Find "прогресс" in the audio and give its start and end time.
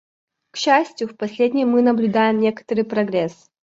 2.83-3.51